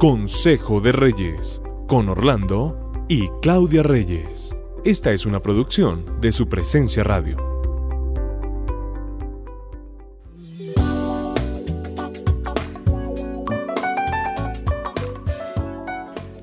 [0.00, 4.56] Consejo de Reyes, con Orlando y Claudia Reyes.
[4.82, 7.36] Esta es una producción de su presencia radio.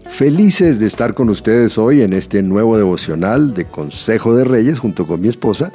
[0.08, 5.08] Felices de estar con ustedes hoy en este nuevo devocional de Consejo de Reyes junto
[5.08, 5.72] con mi esposa.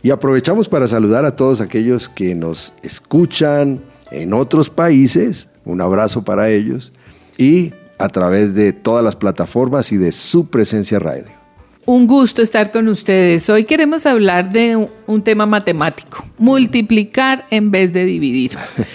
[0.00, 3.82] Y aprovechamos para saludar a todos aquellos que nos escuchan
[4.12, 5.49] en otros países.
[5.64, 6.92] Un abrazo para ellos
[7.36, 11.40] y a través de todas las plataformas y de su presencia radio.
[11.86, 13.48] Un gusto estar con ustedes.
[13.48, 18.52] Hoy queremos hablar de un tema matemático, multiplicar en vez de dividir.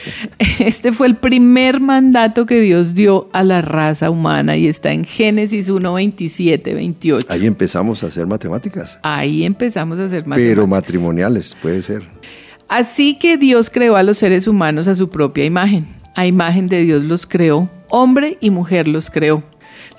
[0.60, 5.04] Este fue el primer mandato que Dios dio a la raza humana y está en
[5.04, 7.28] Génesis 1, 27, 28.
[7.30, 8.98] Ahí empezamos a hacer matemáticas.
[9.04, 10.52] Ahí empezamos a hacer matemáticas.
[10.52, 12.04] Pero matrimoniales, puede ser.
[12.70, 15.86] Así que Dios creó a los seres humanos a su propia imagen.
[16.16, 19.44] A imagen de Dios los creó hombre y mujer los creó.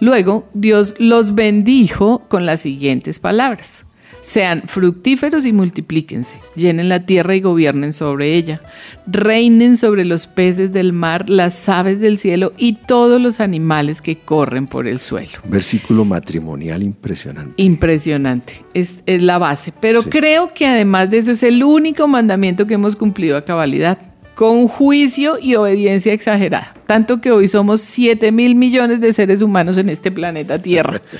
[0.00, 3.84] Luego Dios los bendijo con las siguientes palabras.
[4.20, 8.60] Sean fructíferos y multiplíquense, llenen la tierra y gobiernen sobre ella,
[9.06, 14.16] reinen sobre los peces del mar, las aves del cielo y todos los animales que
[14.16, 15.38] corren por el suelo.
[15.44, 17.52] Versículo matrimonial impresionante.
[17.56, 19.72] Impresionante, es, la base.
[19.80, 24.05] Pero creo que además de eso es el único mandamiento que hemos cumplido a cabalidad
[24.36, 26.74] con juicio y obediencia exagerada.
[26.86, 31.00] Tanto que hoy somos 7 mil millones de seres humanos en este planeta Tierra.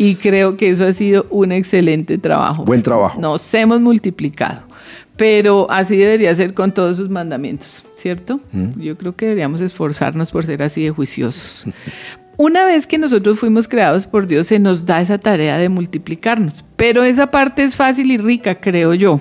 [0.00, 2.64] Y creo que eso ha sido un excelente trabajo.
[2.64, 3.20] Buen trabajo.
[3.20, 4.62] Nos hemos multiplicado.
[5.16, 8.38] Pero así debería ser con todos sus mandamientos, ¿cierto?
[8.52, 8.80] Mm.
[8.80, 11.64] Yo creo que deberíamos esforzarnos por ser así de juiciosos.
[12.36, 16.64] Una vez que nosotros fuimos creados por Dios, se nos da esa tarea de multiplicarnos.
[16.76, 19.20] Pero esa parte es fácil y rica, creo yo.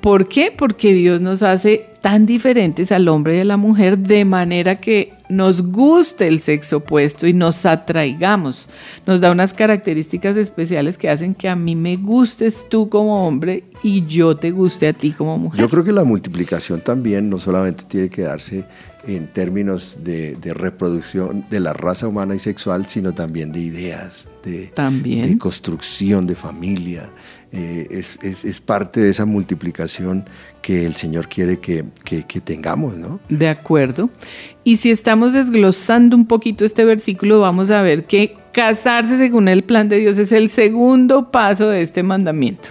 [0.00, 0.54] ¿Por qué?
[0.56, 5.12] Porque Dios nos hace tan diferentes al hombre y a la mujer de manera que
[5.28, 8.68] nos guste el sexo opuesto y nos atraigamos.
[9.06, 13.64] Nos da unas características especiales que hacen que a mí me gustes tú como hombre
[13.82, 15.60] y yo te guste a ti como mujer.
[15.60, 18.64] Yo creo que la multiplicación también no solamente tiene que darse
[19.06, 24.70] en términos de, reproducción de la raza humana y sexual, sino también de ideas, de,
[24.76, 27.10] de construcción de familia,
[27.50, 30.26] eh, es, es, parte de esa multiplicación
[30.60, 33.20] que el Señor quiere que, que, tengamos, ¿no?
[33.30, 34.10] De acuerdo.
[34.64, 39.62] Y si estamos desglosando un poquito este versículo, vamos a ver que casarse según el
[39.62, 42.70] plan de Dios es el segundo paso de este mandamiento.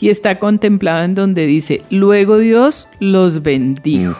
[0.00, 4.18] Y está contemplado en donde dice, luego Dios los bendijo.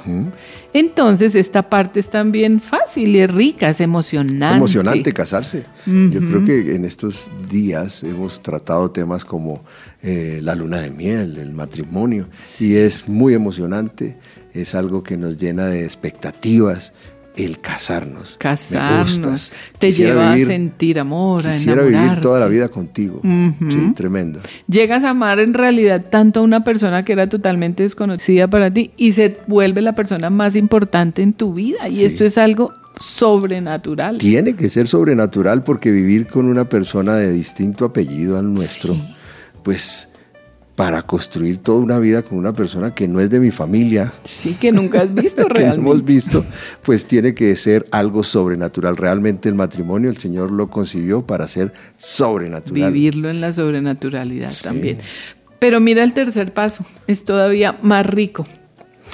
[0.72, 4.46] Entonces esta parte es también fácil y rica, es emocionante.
[4.46, 5.64] Es emocionante casarse.
[5.86, 9.64] Yo creo que en estos días hemos tratado temas como
[10.04, 12.28] eh, la luna de miel, el matrimonio,
[12.60, 14.16] y es muy emocionante,
[14.54, 16.92] es algo que nos llena de expectativas,
[17.38, 18.36] el casarnos.
[18.38, 19.52] Casarnos.
[19.78, 23.20] Te lleva a sentir amor, quisiera vivir toda la vida contigo.
[23.22, 24.40] Sí, tremendo.
[24.66, 28.90] Llegas a amar en realidad tanto a una persona que era totalmente desconocida para ti
[28.96, 31.88] y se vuelve la persona más importante en tu vida.
[31.88, 34.18] Y esto es algo sobrenatural.
[34.18, 38.96] Tiene que ser sobrenatural porque vivir con una persona de distinto apellido al nuestro,
[39.62, 40.08] pues
[40.78, 44.12] para construir toda una vida con una persona que no es de mi familia.
[44.22, 45.54] Sí, que nunca has visto realmente.
[45.60, 46.44] que no hemos visto,
[46.84, 48.96] pues tiene que ser algo sobrenatural.
[48.96, 52.92] Realmente el matrimonio el Señor lo concibió para ser sobrenatural.
[52.92, 54.98] Vivirlo en la sobrenaturalidad también.
[55.58, 58.46] Pero mira el tercer paso, es todavía más rico.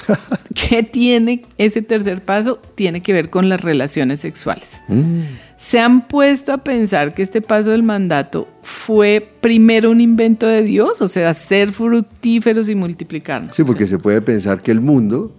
[0.53, 2.59] ¿Qué tiene ese tercer paso?
[2.75, 4.81] Tiene que ver con las relaciones sexuales.
[4.87, 5.23] Mm
[5.65, 10.61] se han puesto a pensar que este paso del mandato fue primero un invento de
[10.61, 13.55] Dios, o sea, ser fructíferos y multiplicarnos.
[13.55, 15.33] Sí, porque se puede pensar que el mundo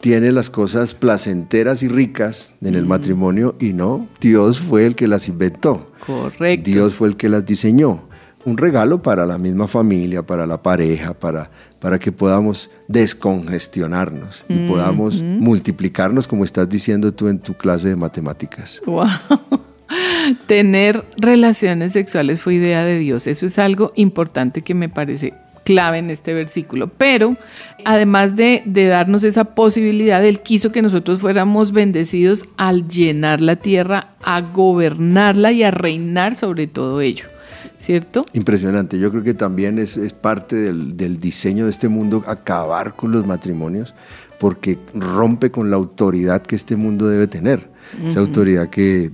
[0.00, 5.08] tiene las cosas placenteras y ricas en el matrimonio y no, Dios fue el que
[5.08, 5.90] las inventó.
[6.06, 6.70] Correcto.
[6.70, 8.08] Dios fue el que las diseñó.
[8.44, 14.68] Un regalo para la misma familia, para la pareja, para, para que podamos descongestionarnos y
[14.68, 18.82] podamos multiplicarnos, como estás diciendo tú en tu clase de matemáticas.
[18.86, 19.06] ¡Wow!
[20.46, 23.26] Tener relaciones sexuales fue idea de Dios.
[23.26, 25.34] Eso es algo importante que me parece
[25.64, 26.88] clave en este versículo.
[26.88, 27.36] Pero
[27.84, 34.10] además de, darnos esa posibilidad, Él quiso que nosotros fuéramos bendecidos al llenar la tierra,
[34.22, 37.26] a gobernarla y a reinar sobre todo ello.
[37.82, 38.24] ¿Cierto?
[38.32, 38.96] Impresionante.
[38.96, 43.26] Yo creo que también es, parte del, del, diseño de este mundo acabar con los
[43.26, 43.92] matrimonios
[44.38, 47.70] porque rompe con la autoridad que este mundo debe tener.
[48.06, 49.10] Esa autoridad que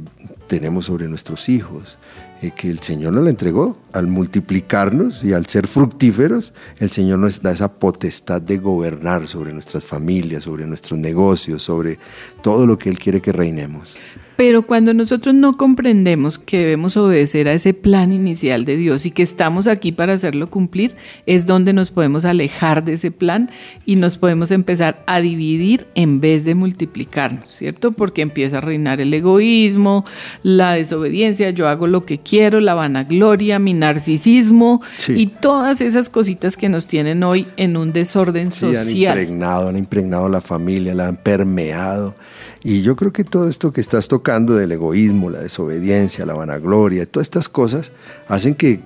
[0.47, 1.99] tenemos sobre nuestros hijos,
[2.43, 3.77] eh, que el Señor nos la entregó.
[3.93, 9.53] Al multiplicarnos y al ser fructíferos, el Señor nos da esa potestad de gobernar sobre
[9.53, 11.99] nuestras familias, sobre nuestros negocios, sobre
[12.43, 13.97] todo lo que Él quiere que reinemos.
[14.39, 19.11] Pero cuando nosotros no comprendemos que debemos obedecer a ese plan inicial de Dios y
[19.11, 20.95] que estamos aquí para hacerlo cumplir,
[21.27, 23.51] es donde nos podemos alejar de ese plan
[23.85, 27.91] y nos podemos empezar a dividir en vez de multiplicarnos, ¿cierto?
[27.91, 30.05] Porque empieza a reinar el egoísmo,
[30.45, 36.57] la desobediencia, yo hago lo que quiero, la vanagloria, mi narcisismo y todas esas cositas
[36.57, 39.19] que nos tienen hoy en un desorden sí, social.
[39.19, 42.15] Han impregnado, han impregnado la familia, la han permeado.
[42.63, 47.07] Y yo creo que todo esto que estás tocando del egoísmo, la desobediencia, la vanagloria,
[47.07, 47.93] todas estas cosas
[48.29, 48.81] hacen que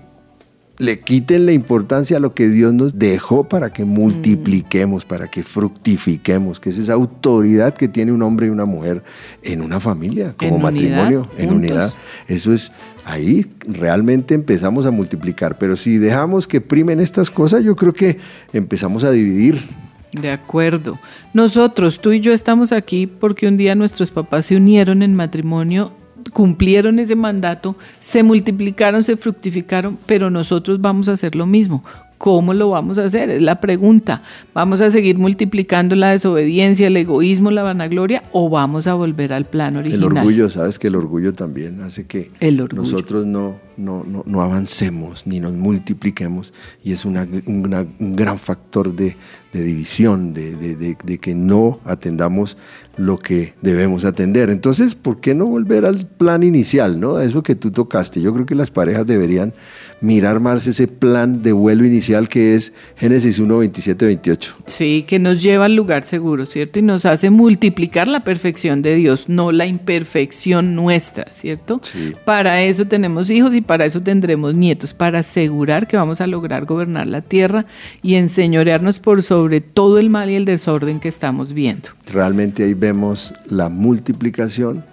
[0.78, 5.42] le quiten la importancia a lo que Dios nos dejó para que multipliquemos, para que
[5.42, 9.02] fructifiquemos, que es esa autoridad que tiene un hombre y una mujer
[9.42, 11.92] en una familia, como matrimonio, en unidad.
[12.26, 12.72] Eso es,
[13.04, 18.18] ahí realmente empezamos a multiplicar, pero si dejamos que primen estas cosas, yo creo que
[18.52, 19.62] empezamos a dividir
[20.12, 20.98] de acuerdo.
[21.32, 25.92] Nosotros, tú y yo estamos aquí porque un día nuestros papás se unieron en matrimonio,
[26.32, 31.82] cumplieron ese mandato, se multiplicaron, se fructificaron, pero nosotros vamos a hacer lo mismo.
[32.18, 33.30] ¿Cómo lo vamos a hacer?
[33.30, 34.22] Es la pregunta.
[34.54, 39.46] ¿Vamos a seguir multiplicando la desobediencia, el egoísmo, la vanagloria o vamos a volver al
[39.46, 40.12] plano original?
[40.12, 42.30] El orgullo, sabes que el orgullo también hace que
[42.76, 46.52] nosotros no, no, no, avancemos ni nos multipliquemos
[46.82, 49.16] y es un gran factor de,
[49.52, 52.56] división, de, de, que no atendamos
[52.96, 54.50] lo que debemos atender.
[54.50, 57.16] Entonces, ¿por qué no volver al plan inicial, no?
[57.16, 58.20] A eso que tú tocaste.
[58.20, 59.52] Yo creo que las parejas deberían
[60.00, 64.56] mirar más ese plan de vuelo inicial que es Génesis 1, 27, 28.
[64.66, 66.78] Sí, que nos lleva al lugar seguro, ¿cierto?
[66.78, 71.80] Y nos hace multiplicar la perfección de Dios, no la imperfección nuestra, ¿cierto?
[71.82, 72.12] Sí.
[72.24, 76.64] Para eso tenemos hijos y para eso tendremos nietos, para asegurar que vamos a lograr
[76.64, 77.66] gobernar la tierra
[78.02, 81.90] y enseñorearnos por sobre todo el mal y el desorden que estamos viendo.
[82.12, 84.84] Realmente ahí vemos la multiplicación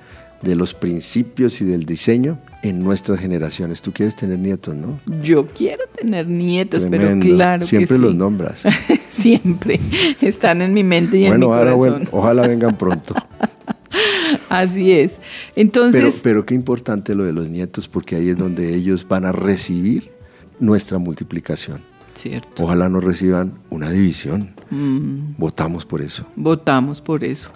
[0.42, 3.81] de los principios y del diseño en nuestras generaciones.
[3.81, 5.00] Tú quieres tener nietos, ¿no?
[5.21, 8.63] Yo quiero tener nietos, pero claro Siempre que los nombras.
[9.10, 9.80] Siempre.
[10.21, 11.77] Están en mi mente y en mi corazón.
[11.77, 13.16] Bueno, ojalá vengan pronto.
[14.50, 15.22] Así es.
[15.56, 16.01] Entonces.
[16.01, 19.31] Pero, pero qué importante lo de los nietos, porque ahí es donde ellos van a
[19.31, 20.12] recibir
[20.60, 21.81] nuestra multiplicación.
[22.60, 24.50] Ojalá no reciban una división.
[24.71, 25.36] Mm.
[25.38, 26.25] Votamos por eso.
[26.36, 27.51] Votamos por eso.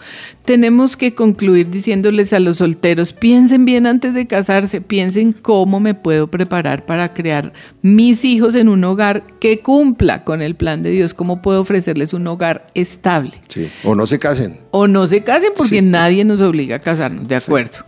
[0.45, 5.93] Tenemos que concluir diciéndoles a los solteros, piensen bien antes de casarse, piensen cómo me
[5.93, 10.91] puedo preparar para crear mis hijos en un hogar que cumpla con el plan de
[10.91, 13.33] Dios, cómo puedo ofrecerles un hogar estable.
[13.47, 13.69] Sí.
[13.83, 14.59] O no se casen.
[14.71, 17.79] O no se casen porque nadie nos obliga a casarnos, de acuerdo.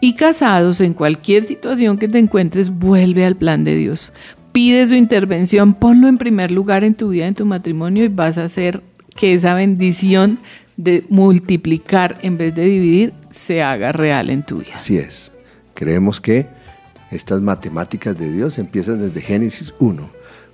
[0.00, 4.12] Y casados, en cualquier situación que te encuentres, vuelve al plan de Dios
[4.54, 8.38] pide su intervención, ponlo en primer lugar en tu vida, en tu matrimonio y vas
[8.38, 8.84] a hacer
[9.16, 10.38] que esa bendición
[10.76, 14.76] de multiplicar en vez de dividir se haga real en tu vida.
[14.76, 15.32] Así es.
[15.74, 16.46] Creemos que
[17.10, 20.08] estas matemáticas de Dios empiezan desde Génesis 1.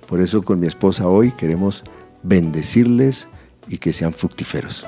[0.07, 1.83] Por eso con mi esposa hoy queremos
[2.23, 3.27] bendecirles
[3.67, 4.87] y que sean fructíferos.